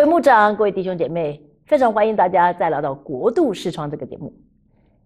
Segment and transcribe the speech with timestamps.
[0.00, 4.32] 各位牧长，各位弟兄姐妹，非常欢迎大家再来到《国度视窗》这个节目。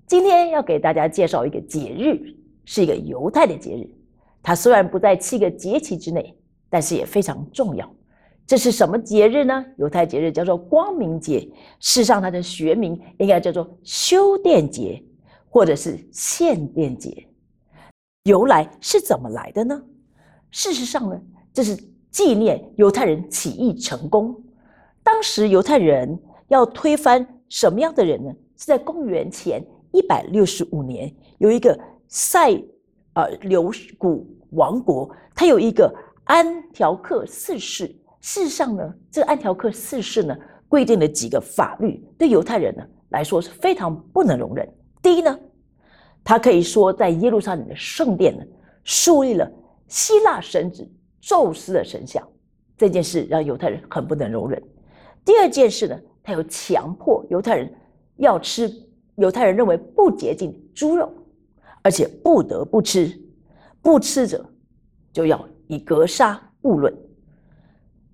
[0.07, 3.91] 今天要给大家介绍一个节日，是一个犹太的节日。
[4.41, 6.39] 它虽然不在七个节期之内，
[6.71, 7.93] 但是也非常重要。
[8.47, 9.67] 这是什么节日呢？
[9.79, 11.41] 犹太节日叫做光明节。
[11.81, 15.03] 事实上，它的学名应该叫做修殿节，
[15.51, 17.27] 或者是献殿节。
[18.27, 19.83] 由来是怎么来的呢？
[20.53, 21.21] 事实上呢，
[21.53, 21.77] 这是
[22.13, 24.41] 纪念犹太人起义成功。
[25.05, 26.19] 当时犹太人
[26.49, 28.33] 要推翻什么样的人呢？
[28.57, 32.53] 是在公元前一百六十五年，有一个塞
[33.13, 35.95] 呃留古王国，他有一个
[36.25, 37.87] 安条克四世。
[38.21, 40.35] 事实上呢，这个安条克四世呢，
[40.69, 44.67] 规定了几个法律，对犹太人呢来说是非常不能容忍。
[45.03, 45.39] 第一呢，
[46.25, 48.43] 他可以说在耶路撒冷的圣殿呢，
[48.85, 49.51] 树立了
[49.87, 52.27] 希腊神子宙斯的神像，
[52.79, 54.63] 这件事让犹太人很不能容忍。
[55.25, 57.73] 第二件事呢，他又强迫犹太人
[58.17, 58.71] 要吃
[59.17, 61.11] 犹太人认为不洁净的猪肉，
[61.83, 63.19] 而且不得不吃，
[63.81, 64.45] 不吃者
[65.13, 66.95] 就要以格杀勿论。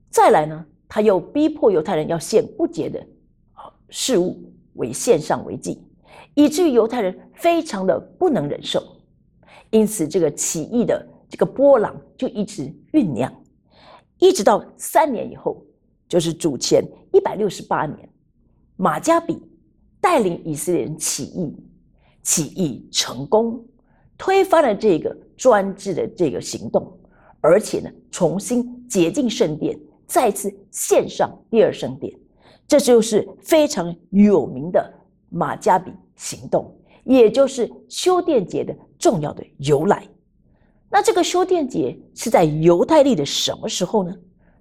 [0.09, 3.01] 再来呢，他又逼迫犹太人要献不洁的
[3.55, 4.41] 啊事物
[4.75, 5.83] 为献上为祭，
[6.35, 8.81] 以至于犹太人非常的不能忍受，
[9.71, 13.33] 因此这个起义的这个波浪就一直酝酿，
[14.19, 15.61] 一直到三年以后。
[16.11, 18.09] 就是主前一百六十八年，
[18.77, 19.43] 马加比
[20.01, 21.57] 带领以色列人起义，
[22.23, 23.65] 起义成功，
[24.17, 26.91] 推翻了这个专制的这个行动，
[27.41, 32.17] 而且呢，重新洁净圣殿，再次献上第二圣殿，
[32.67, 34.93] 这就是非常有名的
[35.29, 40.07] 马加比行动，也就是修殿节的重要的由来。
[40.89, 44.15] 那这个修殿节是在犹太历的什么时候呢？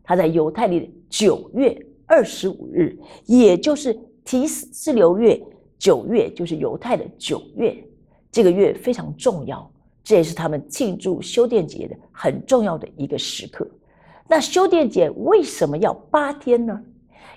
[0.03, 1.75] 他在犹太历的九月
[2.09, 2.97] 二十五日，
[3.27, 5.39] 也就是提斯流月
[5.77, 7.77] 九月，就是犹太的九月，
[8.31, 9.71] 这个月非常重要，
[10.03, 13.69] 这也是他们庆祝修殿节的很重要的一个时刻。
[14.27, 16.81] 那修殿节为什么要八天呢？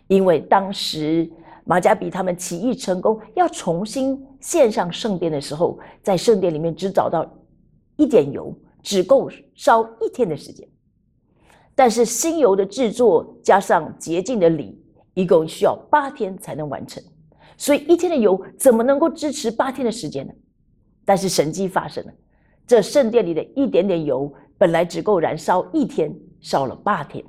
[0.09, 1.31] 因为当时
[1.65, 7.31] 马加比他们起义成功，要重新献上圣殿的时候，在圣殿里面只找到
[7.97, 10.67] 一点油，只够烧一天的时间。
[11.75, 14.79] 但是新油的制作加上洁净的礼，
[15.15, 17.03] 一共需要八天才能完成，
[17.57, 20.33] 所以一天的油怎么能够支持八天的时间呢？
[21.05, 22.13] 但是神迹发生了，
[22.67, 27.25] 这圣殿里的一点点油本来只够燃烧一天，烧了八天，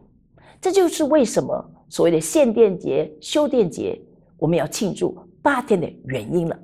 [0.59, 3.99] 这就是为什么所谓的献殿节、修殿节
[4.37, 6.59] 我们要庆祝八天的原因了。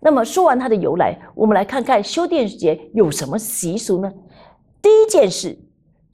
[0.00, 4.12] 那么说完它的由来，我们来看看修殿节有什么习俗呢？
[4.82, 5.56] 第一件事。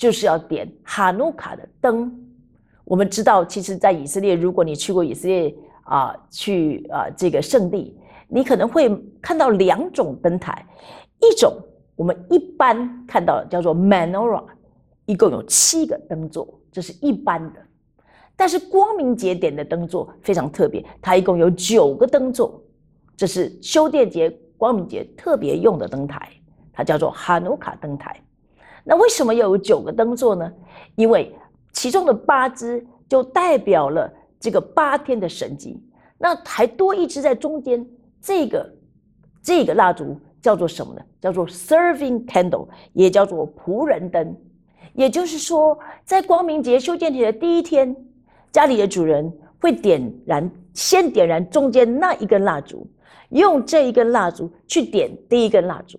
[0.00, 2.11] 就是要点哈努卡的灯。
[2.84, 7.94] 我们知道，其实，在以色列，如果你去过以色列啊，去啊这个圣地，
[8.27, 8.91] 你可能会
[9.21, 10.65] 看到两种灯台。
[11.21, 11.53] 一种
[11.97, 14.43] 我们一般看到叫做 menorah，
[15.05, 17.60] 一共有七个灯座，这是一般的。
[18.37, 22.59] 但是光明节点的灯座非常特别，它一共有九个灯座，
[23.19, 26.27] 这是修殿节、光明节特别用的灯台，
[26.72, 28.19] 它叫做哈努卡灯台。
[28.91, 30.53] 那为什么要有九个灯座呢？
[30.97, 31.33] 因为
[31.73, 35.81] 其中的八支就代表了这个八天的神迹，
[36.19, 37.87] 那还多一支在中间。
[38.21, 38.69] 这个
[39.41, 41.01] 这个蜡烛叫做什么呢？
[41.21, 44.37] 叫做 serving candle，也叫做仆人灯。
[44.93, 47.95] 也就是说，在光明节修建体的第一天，
[48.51, 52.84] 家里的主人会点燃，先点燃中间那一根蜡烛，
[53.28, 55.97] 用这一根蜡烛去点第一根蜡烛，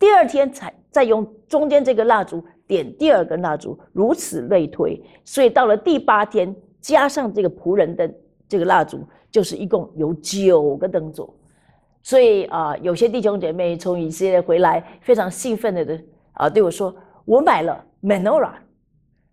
[0.00, 0.74] 第二天才。
[0.92, 5.00] 再用中间这个蜡烛点第二根蜡烛，如此类推。
[5.24, 8.12] 所以到了第八天，加上这个仆人的
[8.48, 11.32] 这个蜡烛，就是一共有九个灯座。
[12.02, 16.00] 所以啊，有些弟兄姐妹从以色列回来，非常兴奋的的
[16.32, 16.92] 啊对我说
[17.24, 18.54] ：“我买了 menorah，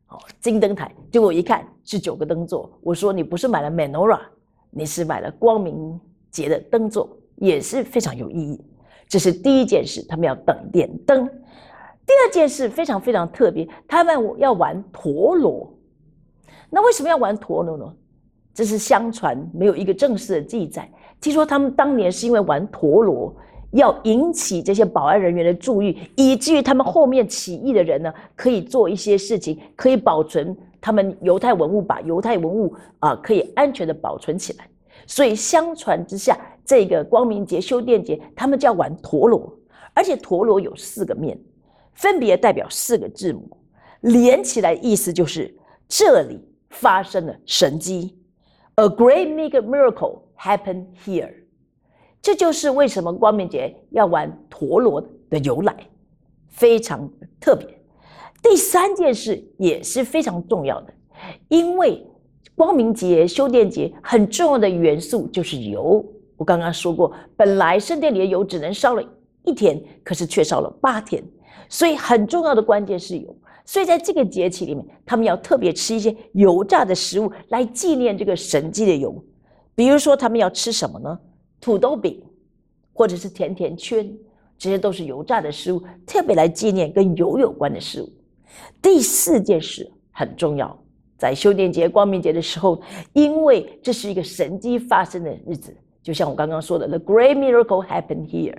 [0.09, 2.71] 哦，金灯台。”结果一看是九个灯座。
[2.81, 4.21] 我说：“你不是买了 menorah，
[4.69, 5.99] 你是买了光明
[6.29, 8.63] 节的灯座，也是非常有意义。”
[9.07, 11.25] 这是第一件事，他们要等电灯。
[12.05, 15.73] 第二件事非常非常特别，他们要玩陀螺。
[16.69, 17.93] 那为什么要玩陀螺呢？
[18.53, 20.89] 这是相传没有一个正式的记载。
[21.21, 23.35] 听说他们当年是因为玩陀螺，
[23.71, 34.67] 要引起这些保安人员的注意，以至于他们后面起义的人呢，可以做一些事情，可以保存他们犹太文物，把犹太文物啊可以安全的保存起来。
[35.05, 36.37] 所以相传之下，
[36.67, 39.57] 这个光明节、修殿节，他们叫玩陀螺，
[39.93, 41.39] 而且陀螺有四个面。
[41.93, 43.57] 分别代表四个字母，
[44.01, 45.51] 连起来意思就是
[45.87, 48.15] 这里发生了神迹
[48.75, 51.33] ，A great miracle happened here。
[52.21, 55.75] 这就是为什么光明节要玩陀螺的由来，
[56.49, 57.09] 非常
[57.39, 57.67] 特别。
[58.43, 60.93] 第三件事也是非常重要的，
[61.47, 62.05] 因为
[62.55, 66.05] 光明节、修殿节很重要的元素就是油。
[66.37, 69.03] 我刚刚说过，本来圣殿里的油只能烧了
[69.43, 71.23] 一天，可是却烧了八天，
[71.67, 73.35] 所以很重要的关键是油。
[73.65, 79.21] 所以在这个节气里面，他们要特别吃一些油炸的食物来纪念这个神迹的油。
[79.75, 81.19] 比如说，他们要吃什么呢？
[81.59, 82.23] 土豆饼，
[82.93, 84.09] 或者是甜甜圈，
[84.57, 88.09] 这些都是油炸的食物，特别来纪念跟油有关的事物。
[88.81, 90.75] 第四件事很重要，
[91.17, 92.81] 在修殿节、光明节的时候，
[93.11, 95.75] 因为这是一个神迹发生的日子，
[96.07, 98.57] 就像我刚刚说的，The great miracle happened here。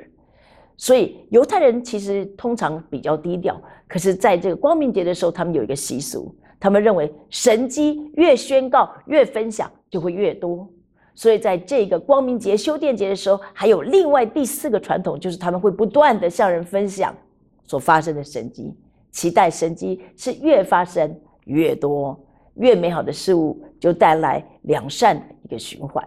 [0.76, 3.58] 所以犹太人其实通常比较低调，
[3.88, 10.68] 可是在这个光明节的时候，他们有一个习俗，他们认为神迹越宣告、越分享就会越多。
[11.14, 17.16] 所以在这个光明节、修殿节的时候，还有另外第四个传统，就是他们会不断的向人分享
[17.64, 18.76] 所发生的神迹。
[19.10, 22.14] 期待神迹是越发生越多，
[22.56, 26.06] 越美好的事物就带来良善的一个循环。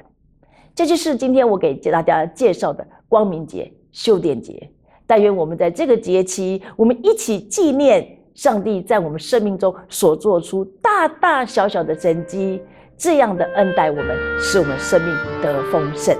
[0.73, 4.69] 这就是今天我给大家介绍的光明节、修殿节。
[5.05, 12.61] 但愿我们在这个节期，我们一起纪念上帝在我们生命中所做出大大小小的成迹，
[12.97, 16.15] 这样的恩待我们，使我们生命得丰盛。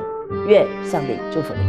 [0.48, 1.62] 愿上帝祝福你。